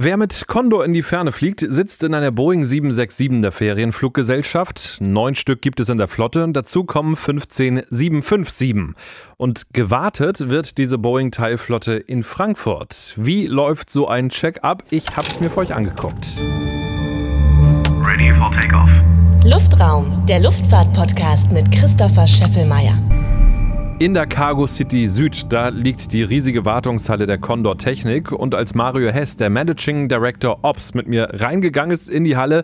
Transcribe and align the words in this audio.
Wer 0.00 0.16
mit 0.16 0.46
Condor 0.46 0.84
in 0.84 0.92
die 0.92 1.02
Ferne 1.02 1.32
fliegt, 1.32 1.58
sitzt 1.58 2.04
in 2.04 2.14
einer 2.14 2.30
Boeing 2.30 2.62
767 2.62 3.40
der 3.42 3.50
Ferienfluggesellschaft. 3.50 4.98
Neun 5.00 5.34
Stück 5.34 5.60
gibt 5.60 5.80
es 5.80 5.88
in 5.88 5.98
der 5.98 6.06
Flotte 6.06 6.44
und 6.44 6.52
dazu 6.52 6.84
kommen 6.84 7.16
15 7.16 7.82
757. 7.90 8.94
Und 9.38 9.66
gewartet 9.72 10.50
wird 10.50 10.78
diese 10.78 10.98
Boeing-Teilflotte 10.98 11.94
in 11.94 12.22
Frankfurt. 12.22 13.12
Wie 13.16 13.48
läuft 13.48 13.90
so 13.90 14.06
ein 14.06 14.28
Check-up? 14.28 14.84
Ich 14.90 15.16
habe 15.16 15.26
es 15.26 15.40
mir 15.40 15.50
für 15.50 15.62
euch 15.62 15.74
angeguckt. 15.74 16.28
Ready 18.06 18.32
for 18.38 18.52
takeoff. 18.52 18.88
Luftraum, 19.44 20.24
der 20.28 20.38
Luftfahrt-Podcast 20.38 21.50
mit 21.50 21.72
Christopher 21.72 22.28
Scheffelmeier. 22.28 22.94
In 24.00 24.14
der 24.14 24.26
Cargo 24.26 24.68
City 24.68 25.08
Süd, 25.08 25.46
da 25.52 25.70
liegt 25.70 26.12
die 26.12 26.22
riesige 26.22 26.64
Wartungshalle 26.64 27.26
der 27.26 27.38
Condor 27.38 27.78
Technik 27.78 28.30
und 28.30 28.54
als 28.54 28.76
Mario 28.76 29.10
Hess, 29.10 29.36
der 29.36 29.50
Managing 29.50 30.08
Director 30.08 30.60
Ops, 30.62 30.94
mit 30.94 31.08
mir 31.08 31.28
reingegangen 31.32 31.90
ist 31.90 32.08
in 32.08 32.22
die 32.22 32.36
Halle, 32.36 32.62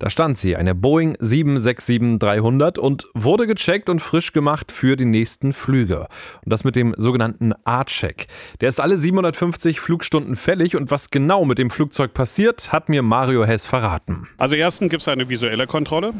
da 0.00 0.10
stand 0.10 0.36
sie, 0.36 0.56
eine 0.56 0.74
Boeing 0.74 1.14
767-300 1.18 2.80
und 2.80 3.06
wurde 3.14 3.46
gecheckt 3.46 3.88
und 3.90 4.00
frisch 4.00 4.32
gemacht 4.32 4.72
für 4.72 4.96
die 4.96 5.04
nächsten 5.04 5.52
Flüge. 5.52 6.08
Und 6.44 6.52
das 6.52 6.64
mit 6.64 6.74
dem 6.74 6.96
sogenannten 6.98 7.52
A-Check. 7.64 8.26
Der 8.60 8.68
ist 8.68 8.80
alle 8.80 8.96
750 8.96 9.78
Flugstunden 9.78 10.34
fällig 10.34 10.74
und 10.74 10.90
was 10.90 11.10
genau 11.10 11.44
mit 11.44 11.58
dem 11.58 11.70
Flugzeug 11.70 12.12
passiert, 12.12 12.72
hat 12.72 12.88
mir 12.88 13.02
Mario 13.02 13.44
Hess 13.44 13.68
verraten. 13.68 14.26
Also 14.36 14.56
erstens 14.56 14.90
gibt 14.90 15.02
es 15.02 15.06
eine 15.06 15.28
visuelle 15.28 15.68
Kontrolle. 15.68 16.12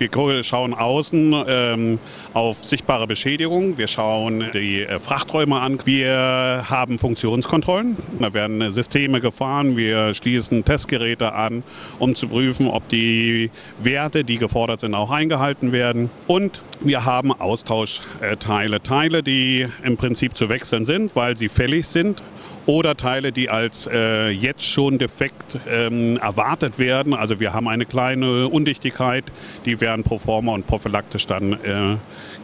Wir 0.00 0.42
schauen 0.42 0.72
außen 0.72 1.44
ähm, 1.46 1.98
auf 2.32 2.56
sichtbare 2.64 3.06
Beschädigung. 3.06 3.76
Wir 3.76 3.86
schauen 3.86 4.46
die 4.54 4.80
äh, 4.80 4.98
Frachträume 4.98 5.60
an. 5.60 5.78
Wir 5.84 6.64
haben 6.70 6.98
Funktionskontrollen. 6.98 7.98
Da 8.18 8.32
werden 8.32 8.72
Systeme 8.72 9.20
gefahren. 9.20 9.76
Wir 9.76 10.14
schließen 10.14 10.64
Testgeräte 10.64 11.34
an, 11.34 11.62
um 11.98 12.14
zu 12.14 12.28
prüfen, 12.28 12.66
ob 12.66 12.88
die 12.88 13.50
Werte, 13.82 14.24
die 14.24 14.38
gefordert 14.38 14.80
sind, 14.80 14.94
auch 14.94 15.10
eingehalten 15.10 15.70
werden. 15.70 16.08
Und 16.26 16.62
wir 16.80 17.04
haben 17.04 17.30
Austauschteile. 17.38 18.82
Teile, 18.82 19.22
die 19.22 19.66
im 19.84 19.98
Prinzip 19.98 20.34
zu 20.34 20.48
wechseln 20.48 20.86
sind, 20.86 21.14
weil 21.14 21.36
sie 21.36 21.50
fällig 21.50 21.86
sind 21.86 22.22
oder 22.66 22.96
Teile, 22.96 23.32
die 23.32 23.48
als 23.48 23.88
äh, 23.92 24.28
jetzt 24.28 24.66
schon 24.66 24.98
defekt 24.98 25.58
ähm, 25.68 26.16
erwartet 26.18 26.78
werden. 26.78 27.14
Also 27.14 27.40
wir 27.40 27.52
haben 27.52 27.68
eine 27.68 27.86
kleine 27.86 28.48
Undichtigkeit, 28.48 29.24
die 29.64 29.80
werden 29.80 30.04
pro 30.04 30.18
forma 30.18 30.52
und 30.52 30.66
prophylaktisch 30.66 31.26
dann 31.26 31.52
äh, 31.52 31.96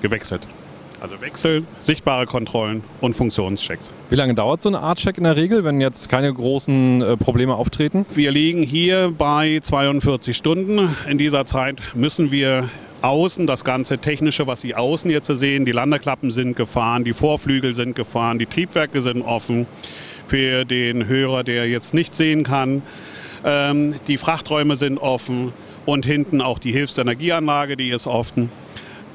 gewechselt. 0.03 0.47
Also 1.00 1.20
Wechsel, 1.20 1.64
sichtbare 1.81 2.25
Kontrollen 2.25 2.83
und 3.03 3.14
Funktionschecks. 3.14 3.91
Wie 4.09 4.17
lange 4.17 4.34
dauert 4.34 4.62
so 4.62 4.70
ein 4.70 4.75
Art-Check 4.75 5.19
in 5.19 5.25
der 5.25 5.37
Regel, 5.37 5.62
wenn 5.62 5.81
jetzt 5.81 6.09
keine 6.09 6.33
großen 6.33 7.03
äh, 7.03 7.17
Probleme 7.19 7.55
auftreten? 7.55 8.06
Wir 8.14 8.31
liegen 8.31 8.62
hier 8.62 9.12
bei 9.17 9.61
42 9.62 10.34
Stunden. 10.34 10.97
In 11.09 11.19
dieser 11.19 11.44
Zeit 11.44 11.83
müssen 11.94 12.31
wir 12.31 12.70
außen 13.07 13.47
das 13.47 13.65
ganze 13.65 13.99
Technische, 13.99 14.47
was 14.47 14.61
Sie 14.61 14.75
außen 14.75 15.11
jetzt 15.11 15.29
sehen, 15.29 15.65
die 15.65 15.73
Landeklappen 15.73 16.31
sind 16.31 16.57
gefahren, 16.57 17.05
die 17.05 17.12
Vorflügel 17.12 17.75
sind 17.75 17.95
gefahren, 17.95 18.39
die 18.39 18.47
Triebwerke 18.47 19.01
sind 19.01 19.23
offen 19.23 19.67
für 20.27 20.65
den 20.65 21.07
Hörer, 21.07 21.45
der 21.45 21.69
jetzt 21.69 21.95
nicht 21.95 22.15
sehen 22.15 22.43
kann. 22.43 22.83
Ähm, 23.45 23.95
die 24.09 24.19
Frachträume 24.19 24.77
sind 24.77 24.99
offen 24.99 25.53
und 25.84 26.05
hinten 26.05 26.41
auch 26.41 26.59
die 26.59 26.73
Hilfsenergieanlage, 26.73 27.77
die 27.77 27.91
ist 27.91 28.09
offen. 28.09 28.51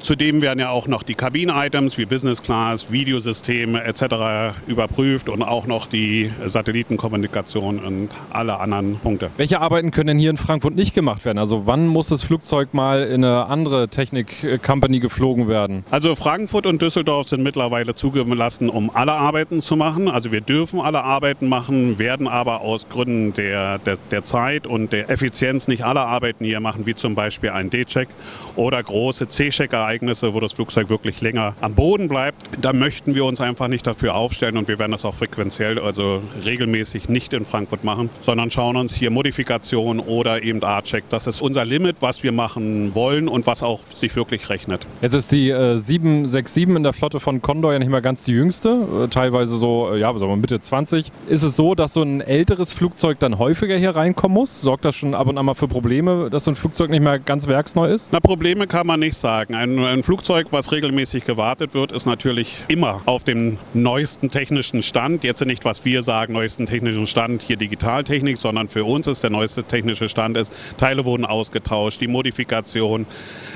Zudem 0.02 0.42
werden 0.42 0.58
ja 0.58 0.70
auch 0.70 0.88
noch 0.88 1.04
die 1.04 1.14
Kabinen-Items 1.14 1.96
wie 1.96 2.06
Business 2.06 2.42
Class, 2.42 2.90
Videosysteme 2.90 3.84
etc. 3.84 4.56
überprüft 4.66 5.28
und 5.28 5.44
auch 5.44 5.68
noch 5.68 5.86
die 5.86 6.32
Satellitenkommunikation 6.44 7.78
und 7.78 8.08
alle 8.30 8.58
anderen 8.58 8.98
Punkte. 8.98 9.30
Welche 9.36 9.60
Arbeiten 9.60 9.92
können 9.92 10.08
denn 10.08 10.18
hier 10.18 10.30
in 10.30 10.38
Frankfurt 10.38 10.74
nicht 10.74 10.92
gemacht 10.92 11.24
werden? 11.24 11.38
Also 11.38 11.66
wann 11.66 11.86
muss 11.86 12.08
das 12.08 12.24
Flugzeug 12.24 12.74
mal 12.74 13.04
in 13.04 13.24
eine 13.24 13.46
andere 13.46 13.86
Technik-Company 13.88 14.98
geflogen 14.98 15.46
werden? 15.46 15.84
Also 15.92 16.16
Frankfurt 16.16 16.66
und 16.66 16.82
Düsseldorf 16.82 17.28
sind 17.28 17.44
mittlerweile 17.44 17.94
zugelassen, 17.94 18.70
um 18.70 18.90
alle 18.92 19.12
Arbeiten 19.12 19.62
zu 19.62 19.76
machen. 19.76 20.08
Also 20.08 20.32
wir 20.32 20.40
dürfen 20.40 20.80
alle 20.80 21.04
Arbeiten 21.04 21.48
machen, 21.48 22.00
werden 22.00 22.26
aber 22.26 22.62
aus 22.62 22.88
Gründen 22.88 23.34
der, 23.34 23.78
der, 23.78 23.98
der 24.10 24.24
Zeit 24.24 24.66
und 24.66 24.92
der 24.92 25.10
Effizienz 25.10 25.68
nicht 25.68 25.84
alle 25.84 26.00
Arbeiten 26.00 26.44
hier 26.44 26.58
machen, 26.58 26.86
wie 26.86 26.96
zum 26.96 27.14
Beispiel 27.14 27.50
ein 27.50 27.70
D-Check 27.70 28.08
oder 28.56 28.82
große 28.82 29.28
C-Check-Arbeiten 29.28 29.91
Ereignisse, 29.92 30.32
wo 30.32 30.40
das 30.40 30.54
Flugzeug 30.54 30.88
wirklich 30.88 31.20
länger 31.20 31.54
am 31.60 31.74
Boden 31.74 32.08
bleibt. 32.08 32.48
Da 32.58 32.72
möchten 32.72 33.14
wir 33.14 33.26
uns 33.26 33.42
einfach 33.42 33.68
nicht 33.68 33.86
dafür 33.86 34.14
aufstellen 34.14 34.56
und 34.56 34.66
wir 34.68 34.78
werden 34.78 34.92
das 34.92 35.04
auch 35.04 35.14
frequenziell, 35.14 35.78
also 35.78 36.22
regelmäßig 36.44 37.10
nicht 37.10 37.34
in 37.34 37.44
Frankfurt 37.44 37.84
machen, 37.84 38.08
sondern 38.22 38.50
schauen 38.50 38.76
uns 38.76 38.94
hier 38.94 39.10
Modifikation 39.10 40.00
oder 40.00 40.42
eben 40.42 40.64
A-Check. 40.64 41.04
Das 41.10 41.26
ist 41.26 41.42
unser 41.42 41.66
Limit, 41.66 41.96
was 42.00 42.22
wir 42.22 42.32
machen 42.32 42.94
wollen 42.94 43.28
und 43.28 43.46
was 43.46 43.62
auch 43.62 43.80
sich 43.94 44.16
wirklich 44.16 44.48
rechnet. 44.48 44.86
Jetzt 45.02 45.12
ist 45.12 45.30
die 45.30 45.50
äh, 45.50 45.76
767 45.76 46.68
in 46.74 46.82
der 46.82 46.94
Flotte 46.94 47.20
von 47.20 47.42
Condor 47.42 47.74
ja 47.74 47.78
nicht 47.78 47.90
mehr 47.90 48.00
ganz 48.00 48.24
die 48.24 48.32
jüngste, 48.32 49.04
äh, 49.04 49.08
teilweise 49.08 49.58
so, 49.58 49.92
äh, 49.92 49.98
ja, 49.98 50.10
sagen 50.10 50.30
wir 50.30 50.36
Mitte 50.36 50.58
20. 50.58 51.12
Ist 51.28 51.42
es 51.42 51.54
so, 51.54 51.74
dass 51.74 51.92
so 51.92 52.02
ein 52.02 52.22
älteres 52.22 52.72
Flugzeug 52.72 53.18
dann 53.18 53.38
häufiger 53.38 53.76
hier 53.76 53.94
reinkommen 53.94 54.34
muss? 54.34 54.62
Sorgt 54.62 54.86
das 54.86 54.96
schon 54.96 55.14
ab 55.14 55.26
und 55.26 55.36
an 55.36 55.44
mal 55.44 55.54
für 55.54 55.68
Probleme, 55.68 56.30
dass 56.30 56.44
so 56.44 56.52
ein 56.52 56.54
Flugzeug 56.54 56.88
nicht 56.88 57.02
mehr 57.02 57.18
ganz 57.18 57.46
werksneu 57.46 57.90
ist? 57.90 58.10
Na, 58.10 58.20
Probleme 58.20 58.66
kann 58.66 58.86
man 58.86 59.00
nicht 59.00 59.18
sagen. 59.18 59.54
Ein 59.54 59.81
ein 59.84 60.02
Flugzeug, 60.02 60.48
was 60.50 60.72
regelmäßig 60.72 61.24
gewartet 61.24 61.74
wird, 61.74 61.92
ist 61.92 62.06
natürlich 62.06 62.64
immer 62.68 63.02
auf 63.06 63.24
dem 63.24 63.58
neuesten 63.74 64.28
technischen 64.28 64.82
Stand. 64.82 65.24
Jetzt 65.24 65.44
nicht, 65.44 65.64
was 65.64 65.84
wir 65.84 66.02
sagen, 66.02 66.32
neuesten 66.32 66.66
technischen 66.66 67.06
Stand, 67.06 67.42
hier 67.42 67.56
Digitaltechnik, 67.56 68.38
sondern 68.38 68.68
für 68.68 68.84
uns 68.84 69.06
ist 69.06 69.22
der 69.22 69.30
neueste 69.30 69.64
technische 69.64 70.08
Stand 70.08 70.36
ist, 70.36 70.52
Teile 70.78 71.04
wurden 71.04 71.24
ausgetauscht, 71.24 72.00
die 72.00 72.08
Modifikation 72.08 73.06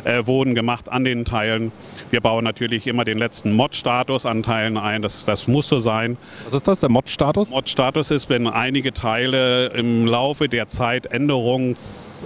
äh, 0.05 0.27
wurden 0.27 0.55
gemacht 0.55 0.89
an 0.89 1.05
den 1.05 1.25
Teilen. 1.25 1.73
Wir 2.11 2.21
bauen 2.21 2.45
natürlich 2.45 2.87
immer 2.87 3.05
den 3.05 3.19
letzten 3.19 3.53
Mod-Status 3.53 4.27
an 4.27 4.43
Teilen 4.43 4.77
ein, 4.77 5.03
das, 5.03 5.25
das 5.25 5.47
muss 5.47 5.69
so 5.69 5.79
sein. 5.79 6.17
Was 6.45 6.55
ist 6.55 6.69
das, 6.69 6.81
der 6.81 6.89
Mod-Status? 6.89 7.51
Mod-Status 7.51 8.11
ist, 8.11 8.29
wenn 8.29 8.47
einige 8.47 8.93
Teile 8.93 9.69
im 9.69 10.07
Laufe 10.07 10.49
der 10.49 10.69
Zeit 10.69 11.07
Änderungen 11.07 11.77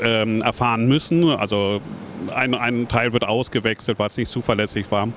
ähm, 0.03 0.43
erfahren 0.43 0.87
müssen, 0.87 1.25
also 1.25 1.81
ein, 2.29 2.55
ein 2.55 2.89
Teil 2.89 3.13
wird 3.13 3.25
ausgewechselt, 3.25 3.99
weil 3.99 4.09
es 4.09 4.17
nicht 4.17 4.31
zuverlässig 4.31 4.91
war. 4.91 5.09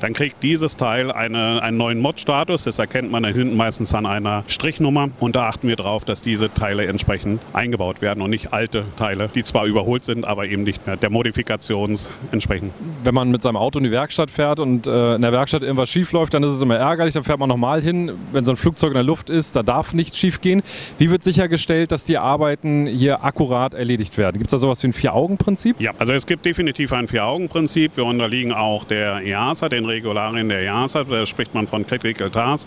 Dann 0.00 0.14
kriegt 0.14 0.42
dieses 0.42 0.76
Teil 0.76 1.12
eine, 1.12 1.62
einen 1.62 1.76
neuen 1.76 2.00
Mod-Status. 2.00 2.64
Das 2.64 2.78
erkennt 2.78 3.10
man 3.10 3.22
dann 3.22 3.34
hinten 3.34 3.56
meistens 3.56 3.94
an 3.94 4.06
einer 4.06 4.44
Strichnummer. 4.46 5.10
Und 5.20 5.36
da 5.36 5.48
achten 5.48 5.68
wir 5.68 5.76
darauf, 5.76 6.04
dass 6.04 6.22
diese 6.22 6.52
Teile 6.52 6.86
entsprechend 6.86 7.40
eingebaut 7.52 8.00
werden 8.00 8.22
und 8.22 8.30
nicht 8.30 8.52
alte 8.52 8.84
Teile, 8.96 9.30
die 9.34 9.44
zwar 9.44 9.66
überholt 9.66 10.04
sind, 10.04 10.26
aber 10.26 10.46
eben 10.46 10.62
nicht 10.62 10.86
mehr 10.86 10.96
der 10.96 11.10
Modifikations 11.10 12.10
entsprechen. 12.32 12.70
Wenn 13.04 13.14
man 13.14 13.30
mit 13.30 13.42
seinem 13.42 13.56
Auto 13.56 13.78
in 13.78 13.84
die 13.84 13.90
Werkstatt 13.90 14.30
fährt 14.30 14.60
und 14.60 14.86
äh, 14.86 15.14
in 15.16 15.22
der 15.22 15.32
Werkstatt 15.32 15.62
irgendwas 15.62 15.90
schief 15.90 16.12
läuft, 16.12 16.34
dann 16.34 16.42
ist 16.42 16.52
es 16.52 16.62
immer 16.62 16.76
ärgerlich. 16.76 17.14
Dann 17.14 17.24
fährt 17.24 17.38
man 17.38 17.48
nochmal 17.48 17.82
hin. 17.82 18.12
Wenn 18.32 18.44
so 18.44 18.52
ein 18.52 18.56
Flugzeug 18.56 18.90
in 18.90 18.94
der 18.94 19.02
Luft 19.02 19.28
ist, 19.28 19.54
da 19.54 19.62
darf 19.62 19.92
nichts 19.92 20.18
schief 20.18 20.40
gehen. 20.40 20.62
Wie 20.98 21.10
wird 21.10 21.22
sichergestellt, 21.22 21.92
dass 21.92 22.04
die 22.04 22.18
Arbeiten 22.18 22.86
hier 22.86 23.22
akkurat 23.22 23.74
erledigt 23.74 24.16
werden? 24.16 24.38
Gibt 24.38 24.46
es 24.46 24.52
da 24.52 24.58
sowas 24.58 24.82
wie 24.82 24.88
ein 24.88 24.92
Vier-Augen-Prinzip? 24.92 25.80
Ja, 25.80 25.92
also 25.98 26.12
es 26.12 26.26
gibt 26.26 26.46
definitiv 26.46 26.92
ein 26.92 27.08
Vier-Augen-Prinzip. 27.08 27.96
Wir 27.96 28.04
unterliegen 28.04 28.52
auch 28.52 28.84
der 28.84 29.22
EASA, 29.22 29.68
den 29.68 29.89
Regularien 29.90 30.48
der 30.48 30.60
EASA, 30.62 31.04
da 31.04 31.26
spricht 31.26 31.54
man 31.54 31.66
von 31.66 31.86
Critical 31.86 32.30
Task. 32.30 32.66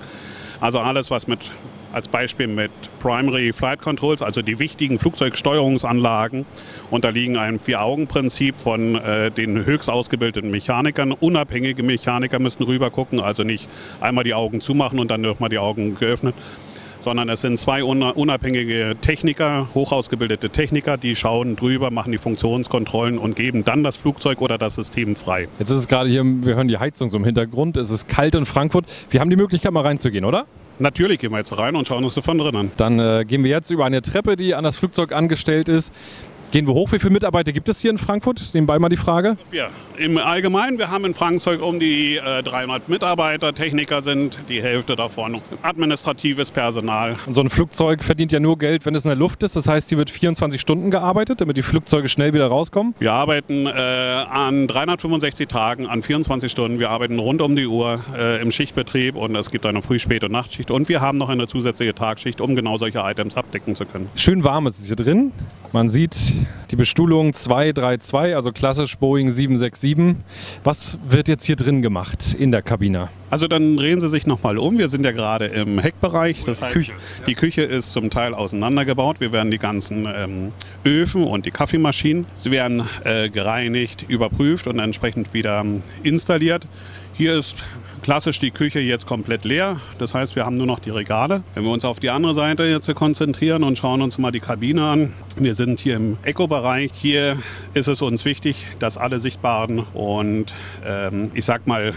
Also 0.60 0.80
alles, 0.80 1.10
was 1.12 1.28
mit 1.28 1.40
als 1.94 2.08
Beispiel 2.08 2.48
mit 2.48 2.72
Primary 3.00 3.54
Flight 3.54 3.80
Controls, 3.80 4.24
also 4.24 4.42
die 4.42 4.58
wichtigen 4.58 4.98
Flugzeugsteuerungsanlagen, 4.98 6.46
unterliegen 6.90 7.38
einem 7.38 7.60
Vier-Augen-Prinzip 7.60 8.56
von 8.58 8.96
äh, 8.96 9.30
den 9.30 9.64
höchst 9.66 9.90
ausgebildeten 9.90 10.50
Mechanikern. 10.50 11.12
Unabhängige 11.12 11.84
Mechaniker 11.84 12.40
müssen 12.40 12.64
rüber 12.64 12.90
gucken, 12.90 13.20
also 13.20 13.44
nicht 13.44 13.70
einmal 14.02 14.24
die 14.24 14.34
Augen 14.34 14.60
zumachen 14.60 15.00
und 15.00 15.12
dann 15.12 15.22
nochmal 15.22 15.50
die 15.50 15.60
Augen 15.60 15.96
geöffnet, 15.96 16.34
sondern 17.04 17.30
es 17.30 17.42
sind 17.42 17.60
zwei 17.60 17.84
unabhängige 17.84 18.96
Techniker, 19.02 19.68
hochausgebildete 19.76 20.50
Techniker, 20.50 20.98
die 20.98 21.16
schauen 21.16 21.56
drüber, 21.56 21.92
machen 21.92 22.12
die 22.12 22.18
Funktionskontrollen 22.18 23.18
und 23.18 23.36
geben 23.36 23.66
dann 23.66 23.84
das 23.84 23.98
Flugzeug 23.98 24.42
oder 24.42 24.58
das 24.58 24.76
System 24.76 25.16
frei. 25.16 25.48
Jetzt 25.60 25.70
ist 25.70 25.80
es 25.80 25.88
gerade 25.88 26.10
hier, 26.10 26.24
wir 26.24 26.56
hören 26.56 26.70
die 26.70 26.78
Heizung 26.78 27.10
so 27.10 27.18
im 27.18 27.26
Hintergrund, 27.26 27.78
es 27.78 27.90
ist 27.90 28.08
kalt 28.08 28.36
in 28.36 28.46
Frankfurt. 28.46 28.86
Wir 29.10 29.20
haben 29.20 29.30
die 29.30 29.36
Möglichkeit 29.36 29.72
mal 29.74 29.82
reinzugehen, 29.82 30.26
oder? 30.26 30.46
Natürlich 30.80 31.20
gehen 31.20 31.32
wir 31.32 31.38
jetzt 31.38 31.56
rein 31.58 31.76
und 31.76 31.88
schauen 31.88 32.04
uns 32.04 32.18
von 32.18 32.38
drinnen 32.38 32.56
an. 32.56 32.72
Dann 32.78 33.00
äh, 33.00 33.26
gehen 33.28 33.44
wir 33.44 33.52
jetzt 33.52 33.70
über 33.70 33.86
eine 33.86 34.02
Treppe, 34.02 34.36
die 34.36 34.56
an 34.56 34.64
das 34.64 34.76
Flugzeug 34.76 35.12
angestellt 35.12 35.70
ist. 35.70 35.94
Gehen 36.54 36.68
wir 36.68 36.76
hoch. 36.76 36.92
Wie 36.92 37.00
viele 37.00 37.10
Mitarbeiter 37.10 37.52
gibt 37.52 37.68
es 37.68 37.80
hier 37.80 37.90
in 37.90 37.98
Frankfurt? 37.98 38.40
Nebenbei 38.54 38.78
mal 38.78 38.88
die 38.88 38.96
Frage. 38.96 39.38
Ja, 39.52 39.70
im 39.98 40.20
Allgemeinen, 40.20 40.78
wir 40.78 40.92
haben 40.92 41.04
in 41.04 41.16
Frankfurt 41.16 41.60
um 41.64 41.80
die 41.80 42.18
äh, 42.18 42.44
300 42.44 42.90
Mitarbeiter. 42.90 43.54
Techniker 43.54 44.04
sind 44.04 44.38
die 44.50 44.62
Hälfte 44.62 44.96
davon. 44.96 45.42
Administratives 45.64 46.52
Personal. 46.52 47.16
Und 47.26 47.34
so 47.34 47.42
ein 47.42 47.50
Flugzeug 47.50 48.04
verdient 48.04 48.32
ja 48.32 48.40
nur 48.40 48.60
Geld, 48.60 48.86
wenn 48.86 48.94
es 48.94 49.04
in 49.04 49.10
der 49.10 49.16
Luft 49.16 49.42
ist. 49.42 49.56
Das 49.56 49.68
heißt, 49.68 49.90
hier 49.90 49.98
wird 49.98 50.12
24 50.12 50.62
Stunden 50.62 50.92
gearbeitet, 50.92 51.42
damit 51.42 51.58
die 51.58 51.64
Flugzeuge 51.64 52.08
schnell 52.08 52.36
wieder 52.36 52.46
rauskommen. 52.46 52.94
Wir 53.00 53.14
arbeiten 53.14 53.66
äh, 53.66 53.72
an 53.72 54.68
365 54.68 55.48
Tagen, 55.48 55.88
an 55.88 56.04
24 56.04 56.52
Stunden. 56.52 56.80
Wir 56.80 56.92
arbeiten 56.92 57.18
rund 57.18 57.42
um 57.42 57.56
die 57.56 57.66
Uhr 57.66 58.00
äh, 58.16 58.40
im 58.40 58.52
Schichtbetrieb 58.52 59.16
und 59.16 59.36
es 59.36 59.50
gibt 59.50 59.66
eine 59.66 59.82
Früh-, 59.82 59.98
Spät- 59.98 60.24
und 60.24 60.32
Nachtschicht. 60.32 60.70
Und 60.70 60.88
wir 60.88 61.02
haben 61.02 61.18
noch 61.18 61.30
eine 61.30 61.48
zusätzliche 61.48 61.96
Tagschicht, 61.96 62.42
um 62.42 62.56
genau 62.56 62.78
solche 62.78 63.00
Items 63.00 63.38
abdecken 63.38 63.76
zu 63.76 63.88
können. 63.88 64.08
Schön 64.14 64.44
warm 64.44 64.68
ist 64.68 64.80
es 64.80 64.86
hier 64.86 64.96
drin. 64.96 65.32
Man 65.72 65.90
sieht 65.90 66.16
die 66.72 66.76
Bestuhlung 66.76 67.34
232, 67.34 68.36
also 68.36 68.52
klassisch 68.52 68.98
Boeing 68.98 69.32
767. 69.32 70.24
Was 70.64 70.98
wird 71.08 71.28
jetzt 71.28 71.46
hier 71.46 71.56
drin 71.56 71.82
gemacht 71.82 72.36
in 72.38 72.52
der 72.52 72.62
Kabine? 72.62 73.10
Also 73.30 73.48
dann 73.48 73.78
drehen 73.78 74.00
Sie 74.00 74.10
sich 74.10 74.28
nochmal 74.28 74.58
um. 74.58 74.78
Wir 74.78 74.90
sind 74.90 75.06
ja 75.06 75.12
gerade 75.12 75.46
im 75.48 75.80
Heckbereich. 75.80 76.44
Das 76.46 76.62
heißt, 76.62 76.74
Küche, 76.74 76.94
die 77.26 77.34
Küche 77.34 77.64
ist 77.64 77.92
zum 77.94 78.10
Teil 78.10 78.34
auseinandergebaut. 78.34 79.20
Wir 79.20 79.32
werden 79.32 79.52
die 79.52 79.58
ganzen 79.58 80.06
ähm, 80.06 80.52
Öfen 80.86 81.24
und 81.24 81.46
die 81.46 81.52
Kaffeemaschinen, 81.52 82.26
sie 82.36 82.52
werden 82.52 82.88
äh, 83.04 83.30
gereinigt, 83.30 84.06
überprüft 84.08 84.68
und 84.68 84.80
entsprechend 84.80 85.34
wieder 85.34 85.62
ähm, 85.62 85.82
installiert. 86.04 86.68
Hier 87.14 87.38
ist 87.38 87.56
klassisch 88.04 88.40
die 88.40 88.52
Küche 88.52 88.80
jetzt 88.82 89.08
komplett 89.08 89.46
leer. 89.46 89.80
Das 89.98 90.14
heißt, 90.14 90.36
wir 90.36 90.46
haben 90.46 90.58
nur 90.58 90.68
noch 90.68 90.80
die 90.80 90.90
Regale. 90.90 91.42
Wenn 91.56 91.64
wir 91.64 91.72
uns 91.72 91.86
auf 91.86 92.00
die 92.00 92.10
andere 92.10 92.36
Seite 92.36 92.66
jetzt 92.66 92.94
konzentrieren 92.94 93.64
und 93.64 93.78
schauen 93.78 94.02
uns 94.02 94.18
mal 94.18 94.32
die 94.32 94.42
Kabine 94.42 94.84
an. 94.84 95.14
Wir 95.38 95.56
sind 95.56 95.80
hier 95.80 95.96
im 95.96 96.18
Eco-Bereich. 96.24 96.92
Hier 96.94 97.38
ist 97.74 97.88
es 97.88 98.02
uns 98.02 98.26
wichtig, 98.26 98.68
dass 98.80 98.98
alle 98.98 99.20
sichtbaren 99.20 99.80
und 99.94 100.54
ähm, 100.86 101.32
ich 101.34 101.46
sag 101.46 101.66
mal 101.66 101.94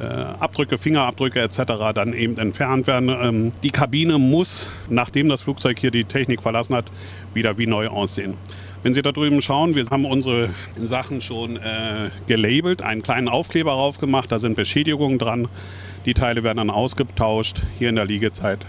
äh, 0.00 0.04
Abdrücke, 0.04 0.78
Fingerabdrücke 0.78 1.40
etc. 1.40 1.58
dann 1.94 2.14
eben 2.14 2.38
entfernt 2.38 2.86
werden. 2.86 3.10
Ähm, 3.10 3.52
die 3.62 3.70
Kabine 3.70 4.18
muss, 4.18 4.70
nachdem 4.88 5.28
das 5.28 5.42
Flugzeug 5.42 5.78
hier 5.78 5.90
die 5.90 6.04
Technik 6.04 6.40
verlassen 6.40 6.74
hat, 6.74 6.86
wieder 7.34 7.58
wie 7.58 7.66
neu 7.66 7.88
aussehen. 7.88 8.34
Wenn 8.82 8.94
Sie 8.94 9.02
da 9.02 9.12
drüben 9.12 9.42
schauen, 9.42 9.74
wir 9.74 9.84
haben 9.90 10.06
unsere 10.06 10.54
Sachen 10.78 11.20
schon 11.20 11.56
äh, 11.58 12.08
gelabelt, 12.26 12.80
einen 12.80 13.02
kleinen 13.02 13.28
Aufkleber 13.28 13.72
drauf 13.72 13.98
gemacht, 13.98 14.32
da 14.32 14.38
sind 14.38 14.56
Beschädigungen 14.56 15.18
dran. 15.18 15.48
Die 16.06 16.14
Teile 16.14 16.42
werden 16.44 16.56
dann 16.56 16.70
ausgetauscht 16.70 17.60
hier 17.78 17.90
in 17.90 17.96
der 17.96 18.06
Liegezeit, 18.06 18.64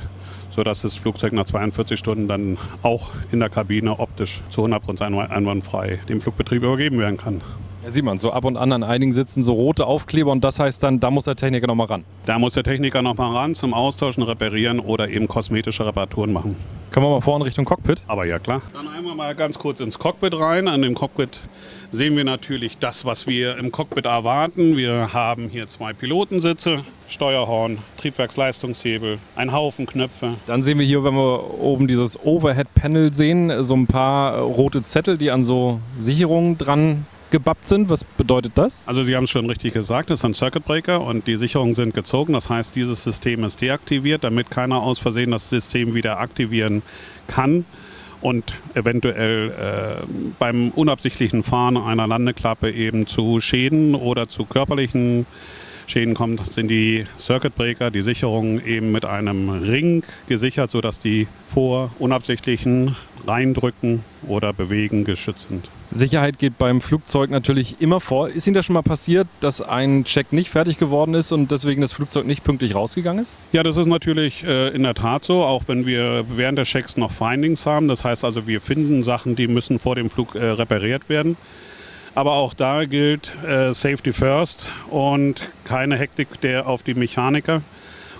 sodass 0.49 0.81
das 0.81 0.97
Flugzeug 0.97 1.31
nach 1.31 1.45
42 1.45 1.97
Stunden 1.97 2.27
dann 2.27 2.57
auch 2.81 3.11
in 3.31 3.39
der 3.39 3.49
Kabine 3.49 3.99
optisch 3.99 4.41
zu 4.49 4.65
100% 4.65 5.29
einwandfrei 5.29 6.01
dem 6.09 6.19
Flugbetrieb 6.19 6.61
übergeben 6.61 6.99
werden 6.99 7.15
kann. 7.15 7.41
Ja, 7.83 7.89
sieht 7.89 8.03
man, 8.03 8.19
so 8.19 8.31
ab 8.31 8.45
und 8.45 8.57
an 8.57 8.71
an 8.73 8.83
einigen 8.83 9.11
sitzen 9.11 9.41
so 9.41 9.53
rote 9.53 9.87
Aufkleber 9.87 10.31
und 10.31 10.43
das 10.43 10.59
heißt 10.59 10.83
dann, 10.83 10.99
da 10.99 11.09
muss 11.09 11.25
der 11.25 11.35
Techniker 11.35 11.65
nochmal 11.65 11.87
ran. 11.87 12.03
Da 12.27 12.37
muss 12.37 12.53
der 12.53 12.63
Techniker 12.63 13.01
nochmal 13.01 13.35
ran 13.35 13.55
zum 13.55 13.73
Austauschen, 13.73 14.21
Reparieren 14.21 14.79
oder 14.79 15.09
eben 15.09 15.27
kosmetische 15.27 15.83
Reparaturen 15.87 16.31
machen. 16.31 16.55
Können 16.91 17.07
wir 17.07 17.09
mal 17.09 17.21
vorne 17.21 17.45
Richtung 17.45 17.65
Cockpit? 17.65 18.03
Aber 18.05 18.25
ja, 18.25 18.37
klar. 18.37 18.61
Dann 18.73 18.87
einmal 18.87 19.15
mal 19.15 19.33
ganz 19.33 19.57
kurz 19.57 19.79
ins 19.79 19.97
Cockpit 19.97 20.37
rein. 20.39 20.67
An 20.67 20.83
dem 20.83 20.93
Cockpit 20.93 21.39
sehen 21.89 22.15
wir 22.15 22.23
natürlich 22.23 22.77
das, 22.77 23.03
was 23.03 23.25
wir 23.25 23.57
im 23.57 23.71
Cockpit 23.71 24.05
erwarten. 24.05 24.77
Wir 24.77 25.11
haben 25.11 25.49
hier 25.49 25.67
zwei 25.67 25.93
Pilotensitze, 25.93 26.83
Steuerhorn, 27.07 27.79
Triebwerksleistungshebel, 27.97 29.17
ein 29.35 29.53
Haufen 29.53 29.87
Knöpfe. 29.87 30.35
Dann 30.45 30.61
sehen 30.61 30.77
wir 30.77 30.85
hier, 30.85 31.03
wenn 31.03 31.15
wir 31.15 31.59
oben 31.59 31.87
dieses 31.87 32.19
Overhead-Panel 32.23 33.11
sehen, 33.13 33.63
so 33.63 33.75
ein 33.75 33.87
paar 33.87 34.37
rote 34.37 34.83
Zettel, 34.83 35.17
die 35.17 35.31
an 35.31 35.43
so 35.43 35.79
Sicherungen 35.97 36.59
dran 36.59 37.07
gebappt 37.31 37.67
sind. 37.67 37.89
Was 37.89 38.03
bedeutet 38.03 38.53
das? 38.55 38.83
Also 38.85 39.03
Sie 39.03 39.15
haben 39.15 39.23
es 39.23 39.29
schon 39.29 39.45
richtig 39.47 39.73
gesagt, 39.73 40.11
es 40.11 40.19
ist 40.19 40.25
ein 40.25 40.33
Circuit 40.33 40.65
Breaker 40.65 41.01
und 41.01 41.27
die 41.27 41.37
Sicherungen 41.37 41.75
sind 41.75 41.93
gezogen. 41.93 42.33
Das 42.33 42.49
heißt, 42.49 42.75
dieses 42.75 43.03
System 43.03 43.43
ist 43.43 43.61
deaktiviert, 43.61 44.23
damit 44.23 44.51
keiner 44.51 44.81
aus 44.81 44.99
Versehen 44.99 45.31
das 45.31 45.49
System 45.49 45.93
wieder 45.95 46.19
aktivieren 46.19 46.83
kann 47.27 47.65
und 48.21 48.53
eventuell 48.75 49.49
äh, 49.49 50.05
beim 50.37 50.69
unabsichtlichen 50.69 51.43
Fahren 51.43 51.77
einer 51.77 52.07
Landeklappe 52.07 52.71
eben 52.71 53.07
zu 53.07 53.39
Schäden 53.39 53.95
oder 53.95 54.27
zu 54.27 54.45
körperlichen 54.45 55.25
Schäden 55.87 56.13
kommt, 56.13 56.45
sind 56.47 56.69
die 56.69 57.05
Circuit 57.17 57.55
Breaker, 57.55 57.91
die 57.91 58.01
Sicherungen 58.01 58.63
eben 58.65 58.91
mit 58.91 59.05
einem 59.05 59.49
Ring 59.49 60.03
gesichert, 60.27 60.71
sodass 60.71 60.99
die 60.99 61.27
vor 61.45 61.91
unabsichtlichen 61.99 62.95
Reindrücken 63.25 64.03
oder 64.27 64.53
Bewegen 64.53 65.03
geschützt 65.03 65.47
sind. 65.49 65.69
Sicherheit 65.91 66.39
geht 66.39 66.57
beim 66.57 66.81
Flugzeug 66.81 67.29
natürlich 67.29 67.75
immer 67.79 67.99
vor. 67.99 68.29
Ist 68.29 68.47
Ihnen 68.47 68.53
das 68.53 68.65
schon 68.65 68.73
mal 68.73 68.81
passiert, 68.81 69.27
dass 69.41 69.61
ein 69.61 70.05
Check 70.05 70.31
nicht 70.31 70.49
fertig 70.49 70.77
geworden 70.77 71.13
ist 71.13 71.31
und 71.31 71.51
deswegen 71.51 71.81
das 71.81 71.91
Flugzeug 71.91 72.25
nicht 72.25 72.43
pünktlich 72.43 72.75
rausgegangen 72.75 73.21
ist? 73.21 73.37
Ja, 73.51 73.61
das 73.63 73.77
ist 73.77 73.87
natürlich 73.87 74.43
äh, 74.43 74.69
in 74.69 74.83
der 74.83 74.93
Tat 74.93 75.25
so, 75.25 75.43
auch 75.43 75.63
wenn 75.67 75.85
wir 75.85 76.25
während 76.29 76.57
der 76.57 76.65
Checks 76.65 76.97
noch 76.97 77.11
Findings 77.11 77.65
haben. 77.65 77.87
Das 77.87 78.03
heißt 78.03 78.23
also, 78.23 78.47
wir 78.47 78.61
finden 78.61 79.03
Sachen, 79.03 79.35
die 79.35 79.47
müssen 79.47 79.79
vor 79.79 79.95
dem 79.95 80.09
Flug 80.09 80.35
äh, 80.35 80.43
repariert 80.43 81.09
werden. 81.09 81.35
Aber 82.15 82.33
auch 82.33 82.53
da 82.53 82.85
gilt 82.85 83.31
äh, 83.45 83.73
Safety 83.73 84.11
First 84.11 84.67
und 84.89 85.51
keine 85.63 85.97
Hektik 85.97 86.41
der 86.41 86.67
auf 86.67 86.83
die 86.83 86.93
Mechaniker 86.93 87.61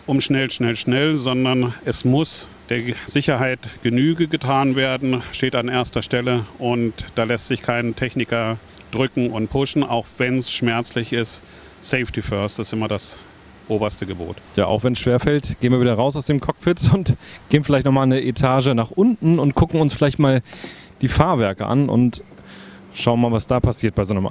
um 0.05 0.19
schnell, 0.19 0.49
schnell, 0.51 0.75
schnell, 0.75 1.17
sondern 1.17 1.73
es 1.85 2.05
muss 2.05 2.47
der 2.71 2.95
Sicherheit 3.05 3.59
Genüge 3.83 4.27
getan 4.27 4.77
werden, 4.77 5.21
steht 5.33 5.55
an 5.55 5.67
erster 5.67 6.01
Stelle 6.01 6.45
und 6.57 6.93
da 7.15 7.25
lässt 7.25 7.47
sich 7.47 7.61
kein 7.61 7.97
Techniker 7.97 8.57
drücken 8.91 9.29
und 9.31 9.49
pushen, 9.49 9.83
auch 9.83 10.05
wenn 10.17 10.37
es 10.37 10.51
schmerzlich 10.51 11.11
ist. 11.11 11.41
Safety 11.81 12.21
First 12.21 12.59
ist 12.59 12.71
immer 12.71 12.87
das 12.87 13.19
oberste 13.67 14.05
Gebot. 14.05 14.37
Ja, 14.55 14.67
auch 14.67 14.83
wenn 14.83 14.93
es 14.93 14.99
schwerfällt, 14.99 15.59
gehen 15.59 15.73
wir 15.73 15.81
wieder 15.81 15.95
raus 15.95 16.15
aus 16.15 16.27
dem 16.27 16.39
Cockpit 16.39 16.89
und 16.93 17.17
gehen 17.49 17.65
vielleicht 17.65 17.85
nochmal 17.85 18.03
eine 18.03 18.23
Etage 18.23 18.67
nach 18.67 18.91
unten 18.91 19.37
und 19.37 19.53
gucken 19.53 19.81
uns 19.81 19.93
vielleicht 19.93 20.19
mal 20.19 20.41
die 21.01 21.09
Fahrwerke 21.09 21.65
an 21.65 21.89
und 21.89 22.23
schauen 22.93 23.19
mal, 23.19 23.33
was 23.33 23.47
da 23.47 23.59
passiert 23.59 23.95
bei 23.95 24.05
so 24.05 24.13
einem 24.13 24.27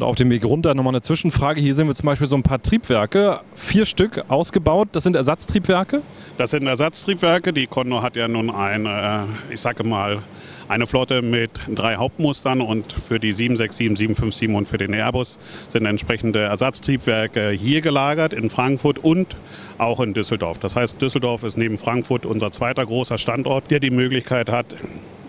Auf 0.00 0.14
dem 0.14 0.30
Weg 0.30 0.44
runter 0.44 0.74
nochmal 0.74 0.92
eine 0.92 1.02
Zwischenfrage. 1.02 1.60
Hier 1.60 1.74
sehen 1.74 1.88
wir 1.88 1.94
zum 1.94 2.06
Beispiel 2.06 2.28
so 2.28 2.36
ein 2.36 2.44
paar 2.44 2.62
Triebwerke, 2.62 3.40
vier 3.56 3.84
Stück 3.84 4.24
ausgebaut. 4.28 4.90
Das 4.92 5.02
sind 5.02 5.16
Ersatztriebwerke? 5.16 6.02
Das 6.36 6.52
sind 6.52 6.68
Ersatztriebwerke. 6.68 7.52
Die 7.52 7.66
Condor 7.66 8.02
hat 8.02 8.14
ja 8.14 8.28
nun 8.28 8.48
eine, 8.48 9.26
ich 9.50 9.60
sage 9.60 9.82
mal, 9.82 10.22
eine 10.68 10.86
Flotte 10.86 11.20
mit 11.20 11.50
drei 11.74 11.96
Hauptmustern 11.96 12.60
und 12.60 12.92
für 12.92 13.18
die 13.18 13.32
767, 13.32 13.98
757 13.98 14.48
und 14.50 14.68
für 14.68 14.78
den 14.78 14.92
Airbus 14.92 15.36
sind 15.68 15.84
entsprechende 15.84 16.42
Ersatztriebwerke 16.42 17.50
hier 17.50 17.80
gelagert 17.80 18.32
in 18.32 18.50
Frankfurt 18.50 18.98
und 18.98 19.34
auch 19.78 19.98
in 19.98 20.14
Düsseldorf. 20.14 20.58
Das 20.58 20.76
heißt, 20.76 21.02
Düsseldorf 21.02 21.42
ist 21.42 21.56
neben 21.56 21.76
Frankfurt 21.76 22.24
unser 22.24 22.52
zweiter 22.52 22.86
großer 22.86 23.18
Standort, 23.18 23.70
der 23.70 23.80
die 23.80 23.90
Möglichkeit 23.90 24.48
hat, 24.48 24.66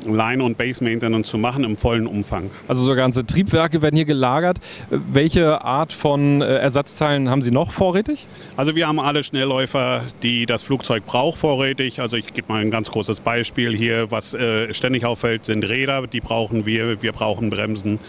Line- 0.05 0.43
und 0.43 0.57
Base-Maintenance 0.57 1.29
zu 1.29 1.37
machen 1.37 1.63
im 1.63 1.77
vollen 1.77 2.07
Umfang. 2.07 2.49
Also 2.67 2.83
so 2.83 2.95
ganze 2.95 3.25
Triebwerke 3.25 3.81
werden 3.81 3.95
hier 3.95 4.05
gelagert. 4.05 4.59
Welche 4.89 5.63
Art 5.63 5.93
von 5.93 6.41
äh, 6.41 6.45
Ersatzteilen 6.57 7.29
haben 7.29 7.41
Sie 7.41 7.51
noch 7.51 7.71
vorrätig? 7.71 8.27
Also 8.55 8.75
wir 8.75 8.87
haben 8.87 8.99
alle 8.99 9.23
Schnellläufer, 9.23 10.03
die 10.23 10.45
das 10.45 10.63
Flugzeug 10.63 11.05
braucht, 11.05 11.39
vorrätig. 11.39 11.99
Also 11.99 12.17
ich 12.17 12.33
gebe 12.33 12.51
mal 12.51 12.61
ein 12.61 12.71
ganz 12.71 12.91
großes 12.91 13.19
Beispiel 13.19 13.75
hier, 13.75 14.11
was 14.11 14.33
äh, 14.33 14.73
ständig 14.73 15.05
auffällt, 15.05 15.45
sind 15.45 15.67
Räder, 15.67 16.07
die 16.07 16.21
brauchen 16.21 16.65
wir. 16.65 17.01
Wir 17.01 17.11
brauchen 17.11 17.49
Bremsen. 17.49 17.99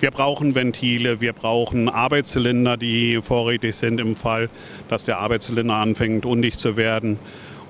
Wir 0.00 0.10
brauchen 0.10 0.54
Ventile, 0.54 1.20
wir 1.20 1.32
brauchen 1.32 1.88
Arbeitszylinder, 1.88 2.76
die 2.76 3.20
vorrätig 3.22 3.76
sind 3.76 4.00
im 4.00 4.16
Fall, 4.16 4.50
dass 4.88 5.04
der 5.04 5.18
Arbeitszylinder 5.18 5.74
anfängt 5.74 6.26
undicht 6.26 6.58
zu 6.58 6.76
werden 6.76 7.18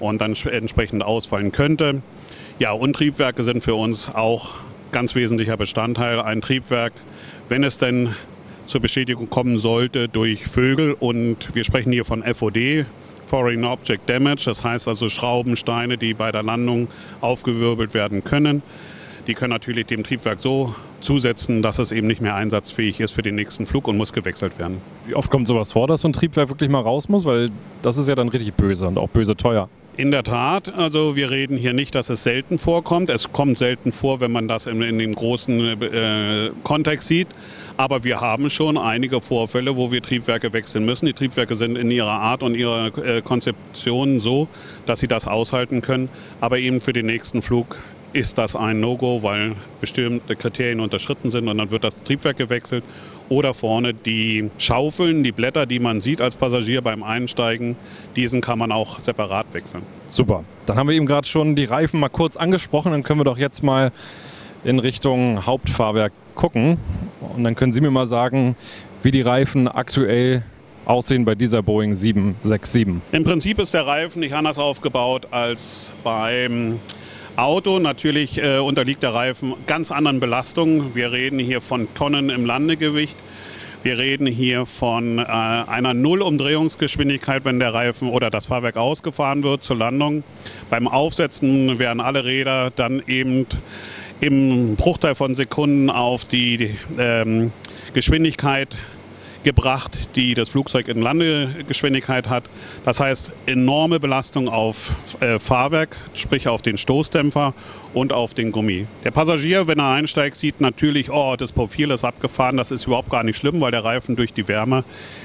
und 0.00 0.20
dann 0.20 0.34
entsprechend 0.50 1.04
ausfallen 1.04 1.52
könnte. 1.52 2.02
Ja, 2.60 2.70
und 2.70 2.92
Triebwerke 2.92 3.42
sind 3.42 3.64
für 3.64 3.74
uns 3.74 4.08
auch 4.08 4.54
ganz 4.92 5.16
wesentlicher 5.16 5.56
Bestandteil. 5.56 6.20
Ein 6.20 6.40
Triebwerk, 6.40 6.92
wenn 7.48 7.64
es 7.64 7.78
denn 7.78 8.14
zur 8.66 8.80
Beschädigung 8.80 9.28
kommen 9.28 9.58
sollte 9.58 10.08
durch 10.08 10.44
Vögel 10.46 10.92
und 10.92 11.52
wir 11.52 11.64
sprechen 11.64 11.90
hier 11.90 12.04
von 12.04 12.22
FOD, 12.22 12.86
Foreign 13.26 13.64
Object 13.64 14.08
Damage, 14.08 14.44
das 14.44 14.62
heißt 14.62 14.86
also 14.86 15.08
Schrauben, 15.08 15.56
Steine, 15.56 15.98
die 15.98 16.14
bei 16.14 16.30
der 16.30 16.44
Landung 16.44 16.86
aufgewirbelt 17.20 17.92
werden 17.92 18.22
können. 18.22 18.62
Die 19.26 19.34
können 19.34 19.50
natürlich 19.50 19.86
dem 19.86 20.04
Triebwerk 20.04 20.38
so 20.40 20.76
zusetzen, 21.00 21.60
dass 21.60 21.80
es 21.80 21.90
eben 21.90 22.06
nicht 22.06 22.20
mehr 22.20 22.36
einsatzfähig 22.36 23.00
ist 23.00 23.12
für 23.12 23.22
den 23.22 23.34
nächsten 23.34 23.66
Flug 23.66 23.88
und 23.88 23.96
muss 23.96 24.12
gewechselt 24.12 24.60
werden. 24.60 24.80
Wie 25.06 25.16
oft 25.16 25.28
kommt 25.28 25.48
sowas 25.48 25.72
vor, 25.72 25.88
dass 25.88 26.02
so 26.02 26.08
ein 26.08 26.12
Triebwerk 26.12 26.50
wirklich 26.50 26.70
mal 26.70 26.82
raus 26.82 27.08
muss? 27.08 27.24
Weil 27.24 27.48
das 27.82 27.96
ist 27.96 28.08
ja 28.08 28.14
dann 28.14 28.28
richtig 28.28 28.54
böse 28.54 28.86
und 28.86 28.96
auch 28.96 29.08
böse 29.08 29.34
teuer. 29.34 29.68
In 29.96 30.10
der 30.10 30.24
Tat, 30.24 30.74
also 30.76 31.14
wir 31.14 31.30
reden 31.30 31.56
hier 31.56 31.72
nicht, 31.72 31.94
dass 31.94 32.10
es 32.10 32.24
selten 32.24 32.58
vorkommt. 32.58 33.10
Es 33.10 33.30
kommt 33.30 33.58
selten 33.58 33.92
vor, 33.92 34.20
wenn 34.20 34.32
man 34.32 34.48
das 34.48 34.66
in, 34.66 34.82
in 34.82 34.98
dem 34.98 35.14
großen 35.14 35.80
äh, 35.82 36.50
Kontext 36.64 37.06
sieht. 37.06 37.28
Aber 37.76 38.02
wir 38.02 38.20
haben 38.20 38.50
schon 38.50 38.76
einige 38.76 39.20
Vorfälle, 39.20 39.76
wo 39.76 39.92
wir 39.92 40.02
Triebwerke 40.02 40.52
wechseln 40.52 40.84
müssen. 40.84 41.06
Die 41.06 41.12
Triebwerke 41.12 41.54
sind 41.54 41.76
in 41.76 41.92
ihrer 41.92 42.10
Art 42.10 42.42
und 42.42 42.56
ihrer 42.56 42.86
äh, 42.98 43.22
Konzeption 43.22 44.20
so, 44.20 44.48
dass 44.84 44.98
sie 44.98 45.06
das 45.06 45.28
aushalten 45.28 45.80
können, 45.80 46.08
aber 46.40 46.58
eben 46.58 46.80
für 46.80 46.92
den 46.92 47.06
nächsten 47.06 47.40
Flug 47.40 47.78
ist 48.14 48.38
das 48.38 48.54
ein 48.56 48.80
No-Go, 48.80 49.22
weil 49.22 49.54
bestimmte 49.80 50.36
Kriterien 50.36 50.80
unterschritten 50.80 51.30
sind 51.30 51.48
und 51.48 51.58
dann 51.58 51.70
wird 51.70 51.84
das 51.84 51.96
Triebwerk 52.04 52.36
gewechselt. 52.36 52.84
Oder 53.28 53.54
vorne 53.54 53.94
die 53.94 54.50
Schaufeln, 54.58 55.22
die 55.22 55.32
Blätter, 55.32 55.66
die 55.66 55.78
man 55.78 56.00
sieht 56.00 56.20
als 56.20 56.36
Passagier 56.36 56.82
beim 56.82 57.02
Einsteigen, 57.02 57.76
diesen 58.16 58.40
kann 58.40 58.58
man 58.58 58.70
auch 58.70 59.00
separat 59.00 59.46
wechseln. 59.52 59.82
Super. 60.06 60.44
Dann 60.66 60.76
haben 60.76 60.88
wir 60.88 60.94
eben 60.94 61.06
gerade 61.06 61.26
schon 61.26 61.56
die 61.56 61.64
Reifen 61.64 62.00
mal 62.00 62.10
kurz 62.10 62.36
angesprochen. 62.36 62.92
Dann 62.92 63.02
können 63.02 63.20
wir 63.20 63.24
doch 63.24 63.38
jetzt 63.38 63.62
mal 63.62 63.92
in 64.64 64.78
Richtung 64.78 65.46
Hauptfahrwerk 65.46 66.12
gucken. 66.34 66.78
Und 67.34 67.44
dann 67.44 67.54
können 67.54 67.72
Sie 67.72 67.80
mir 67.80 67.90
mal 67.90 68.06
sagen, 68.06 68.56
wie 69.02 69.10
die 69.10 69.22
Reifen 69.22 69.68
aktuell 69.68 70.42
aussehen 70.86 71.24
bei 71.24 71.34
dieser 71.34 71.62
Boeing 71.62 71.94
767. 71.94 73.02
Im 73.12 73.24
Prinzip 73.24 73.58
ist 73.58 73.74
der 73.74 73.86
Reifen 73.86 74.20
nicht 74.20 74.34
anders 74.34 74.58
aufgebaut 74.58 75.28
als 75.30 75.92
beim 76.02 76.78
Auto. 77.36 77.78
Natürlich 77.78 78.38
äh, 78.38 78.58
unterliegt 78.58 79.02
der 79.02 79.14
Reifen 79.14 79.54
ganz 79.66 79.90
anderen 79.90 80.20
Belastungen. 80.20 80.94
Wir 80.94 81.12
reden 81.12 81.38
hier 81.38 81.60
von 81.60 81.92
Tonnen 81.94 82.30
im 82.30 82.46
Landegewicht. 82.46 83.16
Wir 83.82 83.98
reden 83.98 84.26
hier 84.26 84.64
von 84.64 85.18
äh, 85.18 85.22
einer 85.22 85.92
Nullumdrehungsgeschwindigkeit, 85.92 87.44
wenn 87.44 87.58
der 87.58 87.74
Reifen 87.74 88.08
oder 88.08 88.30
das 88.30 88.46
Fahrwerk 88.46 88.76
ausgefahren 88.76 89.42
wird 89.42 89.64
zur 89.64 89.76
Landung. 89.76 90.22
Beim 90.70 90.88
Aufsetzen 90.88 91.78
werden 91.78 92.00
alle 92.00 92.24
Räder 92.24 92.70
dann 92.74 93.02
eben 93.06 93.46
im 94.20 94.76
Bruchteil 94.76 95.14
von 95.14 95.34
Sekunden 95.34 95.90
auf 95.90 96.24
die 96.24 96.78
ähm, 96.98 97.52
Geschwindigkeit 97.92 98.74
gebracht, 99.44 99.96
die 100.16 100.34
das 100.34 100.48
Flugzeug 100.48 100.88
in 100.88 101.00
Landegeschwindigkeit 101.00 102.28
hat. 102.28 102.44
Das 102.84 103.00
heißt, 103.00 103.32
enorme 103.46 104.00
Belastung 104.00 104.48
auf 104.48 104.92
äh, 105.20 105.38
Fahrwerk, 105.38 105.96
sprich 106.14 106.48
auf 106.48 106.62
den 106.62 106.78
Stoßdämpfer 106.78 107.54
und 107.92 108.12
auf 108.12 108.34
den 108.34 108.50
Gummi. 108.50 108.86
Der 109.04 109.12
Passagier, 109.12 109.68
wenn 109.68 109.78
er 109.78 109.90
einsteigt, 109.90 110.36
sieht 110.36 110.60
natürlich, 110.60 111.10
oh, 111.10 111.36
das 111.36 111.52
Profil 111.52 111.90
ist 111.92 112.04
abgefahren. 112.04 112.56
Das 112.56 112.70
ist 112.70 112.86
überhaupt 112.86 113.10
gar 113.10 113.22
nicht 113.22 113.36
schlimm, 113.36 113.60
weil 113.60 113.70
der 113.70 113.84
Reifen 113.84 114.16
durch 114.16 114.32
die 114.32 114.48
Wärme 114.48 114.84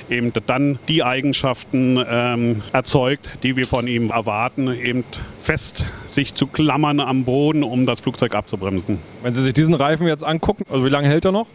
eben 0.10 0.32
dann 0.46 0.80
die 0.88 1.04
Eigenschaften 1.04 2.04
ähm, 2.08 2.62
erzeugt, 2.74 3.30
die 3.44 3.56
wir 3.56 3.68
von 3.68 3.88
ihm 3.88 4.12
erwarten, 4.12 4.68
eben 4.74 5.04
fest 5.38 5.86
sich 6.06 6.36
zu 6.36 6.48
klammern 6.48 7.00
am 7.00 7.24
Boden, 7.24 7.64
um 7.64 7.86
das 7.86 8.00
Flugzeug 8.00 8.36
abzubremsen. 8.36 9.00
Wenn 9.24 9.34
Sie 9.34 9.42
sich 9.42 9.54
diesen 9.54 9.74
Reifen 9.74 10.08
jetzt 10.08 10.24
angucken, 10.24 10.64
also 10.70 10.86
wie 10.86 10.90
lange 10.90 11.08
hält 11.08 11.26
er 11.26 11.32
noch? 11.32 11.48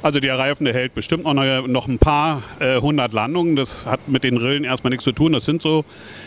Also 0.00 0.20
der 0.20 0.38
Reifen, 0.38 0.64
der 0.64 0.74
hält 0.74 0.94
bestimmt 0.94 1.24
noch, 1.24 1.66
noch 1.66 1.88
ein 1.88 1.98
paar 1.98 2.42
äh, 2.60 2.80
hundert 2.80 3.12
Landungen. 3.12 3.56
Das 3.56 3.84
hat 3.84 4.08
mit 4.08 4.22
den 4.22 4.36
Rillen 4.36 4.62
erstmal 4.62 4.90
nichts 4.90 5.04
zu 5.04 5.10
tun. 5.10 5.32
Das 5.32 5.44
sind 5.44 5.60
so, 5.60 5.84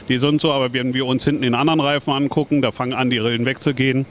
die 0.09 0.17
sind 0.17 0.41
so. 0.41 0.51
Aber 0.51 0.73
wenn 0.73 0.93
wir 0.93 1.05
uns 1.05 1.23
hinten 1.23 1.43
den 1.43 1.55
anderen 1.55 1.79
Reifen 1.79 2.11
angucken, 2.11 2.61
da 2.61 2.71
fangen 2.71 2.93
an, 2.93 3.09
die 3.09 3.17
Rillen 3.17 3.45
wegzugehen. 3.45 4.05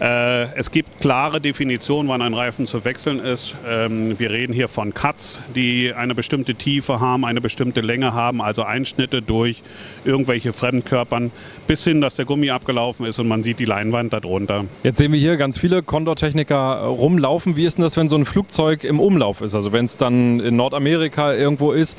Äh, 0.00 0.54
es 0.54 0.70
gibt 0.70 1.00
klare 1.00 1.40
Definitionen, 1.40 2.08
wann 2.08 2.22
ein 2.22 2.34
Reifen 2.34 2.66
zu 2.66 2.84
wechseln 2.84 3.18
ist. 3.18 3.56
Ähm, 3.66 4.18
wir 4.18 4.30
reden 4.30 4.52
hier 4.52 4.68
von 4.68 4.94
Cuts, 4.94 5.42
die 5.56 5.92
eine 5.92 6.14
bestimmte 6.14 6.54
Tiefe 6.54 7.00
haben, 7.00 7.24
eine 7.24 7.40
bestimmte 7.40 7.80
Länge 7.80 8.12
haben, 8.14 8.40
also 8.40 8.62
Einschnitte 8.62 9.22
durch 9.22 9.62
irgendwelche 10.04 10.52
Fremdkörpern, 10.52 11.32
bis 11.66 11.82
hin, 11.82 12.00
dass 12.00 12.14
der 12.14 12.26
Gummi 12.26 12.50
abgelaufen 12.50 13.06
ist 13.06 13.18
und 13.18 13.26
man 13.26 13.42
sieht 13.42 13.58
die 13.58 13.64
Leinwand 13.64 14.12
darunter. 14.12 14.66
Jetzt 14.84 14.98
sehen 14.98 15.12
wir 15.12 15.18
hier 15.18 15.36
ganz 15.36 15.58
viele 15.58 15.82
Condor-Techniker 15.82 16.76
rumlaufen. 16.84 17.56
Wie 17.56 17.64
ist 17.64 17.78
denn 17.78 17.82
das, 17.82 17.96
wenn 17.96 18.08
so 18.08 18.16
ein 18.16 18.24
Flugzeug 18.24 18.84
im 18.84 19.00
Umlauf 19.00 19.40
ist? 19.40 19.56
Also 19.56 19.72
wenn 19.72 19.84
es 19.84 19.96
dann 19.96 20.38
in 20.38 20.54
Nordamerika 20.54 21.34
irgendwo 21.34 21.72
ist, 21.72 21.98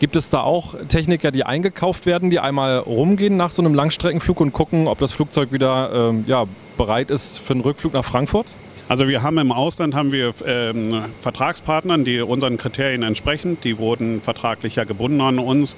Gibt 0.00 0.16
es 0.16 0.30
da 0.30 0.40
auch 0.40 0.74
Techniker, 0.88 1.30
die 1.30 1.44
eingekauft 1.44 2.06
werden, 2.06 2.30
die 2.30 2.40
einmal 2.40 2.78
rumgehen 2.78 3.36
nach 3.36 3.52
so 3.52 3.60
einem 3.60 3.74
Langstreckenflug 3.74 4.40
und 4.40 4.54
gucken, 4.54 4.88
ob 4.88 4.98
das 4.98 5.12
Flugzeug 5.12 5.52
wieder 5.52 6.08
ähm, 6.08 6.24
ja, 6.26 6.46
bereit 6.78 7.10
ist 7.10 7.36
für 7.36 7.52
einen 7.52 7.60
Rückflug 7.60 7.92
nach 7.92 8.04
Frankfurt? 8.04 8.46
Also 8.88 9.08
wir 9.08 9.22
haben 9.22 9.36
im 9.36 9.52
Ausland 9.52 9.94
haben 9.94 10.10
wir 10.10 10.32
ähm, 10.46 11.04
Vertragspartnern, 11.20 12.06
die 12.06 12.22
unseren 12.22 12.56
Kriterien 12.56 13.02
entsprechen. 13.02 13.58
Die 13.62 13.76
wurden 13.76 14.22
vertraglich 14.22 14.76
ja 14.76 14.84
gebunden 14.84 15.20
an 15.20 15.38
uns. 15.38 15.76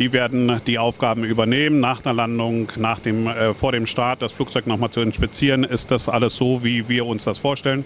Die 0.00 0.12
werden 0.12 0.60
die 0.66 0.80
Aufgaben 0.80 1.22
übernehmen, 1.22 1.78
nach 1.78 2.02
der 2.02 2.12
Landung, 2.12 2.72
nach 2.74 2.98
dem, 2.98 3.28
äh, 3.28 3.54
vor 3.54 3.70
dem 3.70 3.86
Start 3.86 4.20
das 4.20 4.32
Flugzeug 4.32 4.66
nochmal 4.66 4.90
zu 4.90 5.00
inspizieren. 5.00 5.62
Ist 5.62 5.92
das 5.92 6.08
alles 6.08 6.34
so, 6.34 6.64
wie 6.64 6.88
wir 6.88 7.06
uns 7.06 7.22
das 7.22 7.38
vorstellen? 7.38 7.84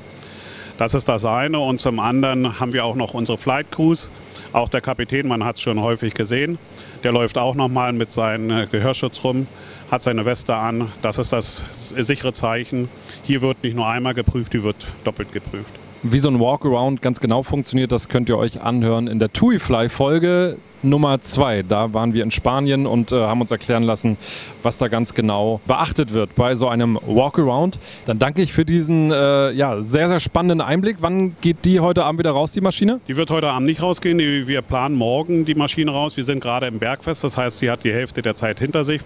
Das 0.79 0.95
ist 0.95 1.11
das 1.11 1.27
eine. 1.27 1.59
Und 1.59 1.83
zum 1.83 2.01
anderen 2.01 2.59
haben 2.59 2.73
wir 2.73 2.87
auch 2.87 2.97
noch 2.97 3.13
unsere 3.13 3.37
Flight 3.37 3.71
Crews. 3.71 4.09
Auch 4.55 4.69
der 4.69 4.81
Kapitän, 4.81 5.27
man 5.27 5.43
hat 5.43 5.57
es 5.57 5.63
schon 5.63 5.81
häufig 5.81 6.15
gesehen, 6.15 6.59
der 7.03 7.11
läuft 7.11 7.39
auch 7.39 7.57
nochmal 7.57 7.93
mit 7.93 8.13
seinem 8.13 8.51
äh, 8.51 8.67
Gehörschutz 8.71 9.25
rum, 9.25 9.49
hat 9.91 10.05
seine 10.05 10.25
Weste 10.27 10.55
an. 10.55 10.93
Das 11.03 11.19
ist 11.19 11.33
das 11.33 11.65
sichere 11.75 12.33
Zeichen. 12.33 12.89
Hier 13.25 13.43
wird 13.43 13.65
nicht 13.65 13.75
nur 13.75 13.89
einmal 13.89 14.15
geprüft, 14.15 14.53
die 14.53 14.63
wird 14.63 14.87
doppelt 15.03 15.33
geprüft. 15.33 15.75
Wie 16.05 16.21
so 16.21 16.29
ein 16.29 16.39
Walkaround 16.39 17.03
ganz 17.03 17.19
genau 17.19 17.43
funktioniert, 17.43 17.91
das 17.91 18.09
könnt 18.09 18.29
ihr 18.29 18.39
euch 18.39 18.61
anhören 18.61 19.09
in 19.09 19.19
der 19.19 19.33
TUI 19.33 19.59
Fly 19.59 19.89
Folge 19.89 20.57
Nummer 20.85 21.21
zwei. 21.21 21.63
Da 21.63 21.93
waren 21.93 22.15
wir 22.15 22.23
in 22.23 22.31
Spanien 22.31 22.87
und 22.87 23.11
äh, 23.11 23.17
haben 23.17 23.41
uns 23.41 23.51
erklären 23.51 23.83
lassen, 23.83 24.17
was 24.63 24.79
da 24.79 24.89
ganz 24.89 25.15
genau 25.15 25.61
beachtet 25.67 26.13
wird 26.13 26.35
bei 26.35 26.55
so 26.55 26.69
einem 26.69 26.99
Walkaround. 27.05 27.79
Dann 28.07 28.19
danke 28.19 28.43
ich 28.43 28.53
für 28.53 28.65
diesen 28.65 29.11
äh, 29.11 29.51
ja, 29.53 29.81
sehr, 29.81 30.09
sehr 30.09 30.21
spannenden 30.21 30.61
Einblick. 30.61 30.99
Wann 31.01 31.37
geht 31.41 31.65
die 31.65 31.81
heute 31.81 32.05
Abend 32.05 32.21
wieder 32.21 32.33
raus, 32.33 32.53
die 32.53 32.61
Maschine? 32.61 33.01
Die 33.09 33.17
wird 33.17 33.31
heute 33.31 33.49
Abend 33.49 33.67
nicht 33.67 33.83
rausgehen. 33.83 34.19
Wir 34.19 34.63
planen 34.63 34.95
morgen 34.95 35.45
die 35.45 35.55
Maschine 35.55 35.91
raus. 35.91 36.17
Wir 36.17 36.25
sind 36.25 36.41
gerade 36.41 36.67
im 36.67 36.79
Bergfest, 36.79 37.25
das 37.25 37.37
heißt, 37.37 37.59
sie 37.59 37.71
hat 37.71 37.85
die 37.85 37.93
Hälfte 37.93 38.23
der 38.23 38.37
Zeit 38.37 38.61
hinter 38.61 38.85
sich. 38.85 39.01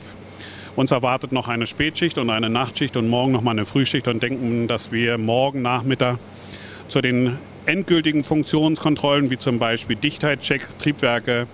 Uns 0.77 0.93
erwartet 0.93 1.33
noch 1.33 1.49
eine 1.49 1.67
Spätschicht 1.67 2.19
und 2.19 2.31
eine 2.31 2.49
Nachtschicht 2.49 2.97
und 2.97 3.09
morgen 3.09 3.33
noch 3.33 3.43
mal 3.43 3.51
eine 3.51 3.65
Frühschicht 3.65 4.07
und 4.07 4.23
denken, 4.23 4.69
dass 4.69 4.93
wir 4.93 5.19
morgen 5.19 5.61
Nachmittag 5.61 6.19
zu 6.89 7.01
den 7.01 7.37
endgültigen 7.67 8.25
Funktionskontrollen, 8.25 9.31
wie 9.31 9.39
zum 9.39 9.59
Beispiel 9.59 9.97
Dichtheitscheck, 9.97 10.79
Triebwerke, 10.79 11.47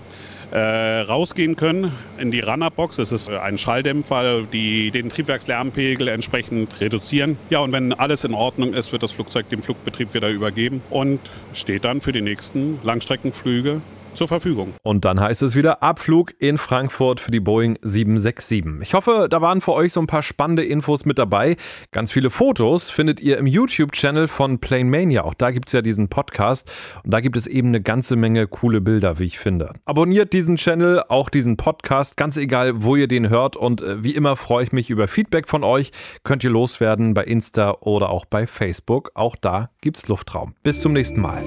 äh, 0.51 1.01
rausgehen 1.01 1.57
können 1.57 1.93
in 2.17 2.31
die 2.31 2.41
Runnerbox. 2.41 2.97
Das 2.97 3.11
ist 3.11 3.29
ein 3.29 3.59
Schalldämpfer, 3.59 4.43
die 4.43 4.91
den 4.93 5.09
Triebwerkslärmpegel 5.09 6.07
entsprechend 6.09 6.81
reduzieren. 6.81 7.37
Ja, 7.51 7.61
und 7.61 7.73
wenn 7.73 7.93
alles 7.93 8.25
in 8.25 8.35
Ordnung 8.35 8.73
ist, 8.73 8.93
wird 8.93 9.03
das 9.03 9.13
Flugzeug 9.13 9.49
dem 9.49 9.63
Flugbetrieb 9.63 10.15
wieder 10.15 10.31
übergeben 10.31 10.81
und 10.91 11.19
steht 11.53 11.85
dann 11.85 12.01
für 12.01 12.13
die 12.13 12.21
nächsten 12.21 12.79
Langstreckenflüge 12.85 13.81
zur 14.15 14.29
Verfügung. 14.29 14.75
Und 14.83 15.05
dann 15.05 15.21
heißt 15.21 15.43
es 15.43 15.55
wieder 15.55 15.83
Abflug 15.83 16.35
in 16.39 16.59
Frankfurt 16.59 17.21
für 17.21 17.31
die 17.31 17.41
Boeing 17.41 17.79
767. 17.83 18.83
Ich 18.83 18.95
hoffe, 18.95 19.29
da 19.31 19.41
waren 19.41 19.61
für 19.61 19.73
euch 19.73 19.93
so 19.93 20.01
ein 20.01 20.07
paar 20.07 20.23
spannende 20.23 20.65
Infos 20.65 21.05
mit 21.05 21.19
dabei. 21.19 21.57
Ganz 21.93 22.13
viele 22.13 22.31
Fotos 22.31 22.91
findet 22.91 23.21
ihr 23.21 23.39
im 23.39 23.47
YouTube-Channel 23.47 24.29
von 24.29 24.59
Plane 24.59 24.85
Mania. 24.85 25.25
Auch 25.25 25.35
da 25.35 25.51
gibt 25.51 25.69
es 25.69 25.73
ja 25.73 25.83
diesen 25.83 26.09
Podcast 26.09 26.71
und 27.05 27.11
da 27.13 27.21
gibt 27.21 27.37
es 27.37 27.47
eben 27.47 27.69
eine 27.69 27.81
ganze 27.81 28.17
Menge 28.17 28.47
coole 28.47 28.81
Bilder, 28.81 29.19
wie 29.19 29.25
ich 29.25 29.39
finde. 29.39 29.73
Abonniert 29.85 30.33
diesen 30.33 30.57
Channel, 30.57 31.03
auch 31.09 31.29
diesen 31.29 31.57
Podcast, 31.57 32.17
ganz 32.17 32.37
egal, 32.37 32.83
wo 32.83 32.97
ihr 32.97 33.09
den 33.09 33.29
hört. 33.29 33.57
Und 33.57 33.83
äh, 33.83 34.03
wie 34.03 34.15
immer 34.15 34.37
freue 34.37 34.65
ich 34.65 34.73
mich 34.73 34.91
über 34.91 35.09
Feedback 35.09 35.49
von 35.49 35.65
euch. 35.65 35.93
Könnt 36.23 36.45
ihr 36.45 36.51
loswerden 36.51 37.15
bei 37.15 37.25
Insta 37.25 37.79
oder 37.81 38.11
auch 38.11 38.25
bei 38.25 38.47
Facebook. 38.47 39.11
Auch 39.15 39.37
da 39.37 39.71
gibt 39.81 39.99
es 39.99 40.09
Luftraum. 40.09 40.55
Bis 40.63 40.81
zum 40.81 40.93
nächsten 40.93 41.21
Mal. 41.21 41.45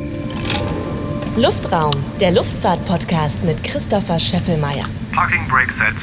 Luftraum, 1.38 1.94
der 2.20 2.32
Luftfahrt-Podcast 2.32 3.44
mit 3.44 3.62
Christopher 3.64 4.18
Scheffelmeier. 4.18 4.86
Parking 5.14 5.48
brake 5.48 5.72
set. 5.78 5.94